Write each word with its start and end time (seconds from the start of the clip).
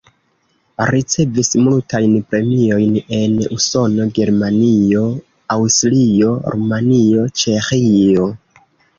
Ricevis 0.91 1.49
multajn 1.65 2.13
premiojn 2.29 2.95
en 3.17 3.35
Usono, 3.57 4.07
Germanio, 4.15 5.03
Aŭstrio, 5.57 6.31
Rumanio, 6.55 7.27
Ĉeĥio. 7.43 8.27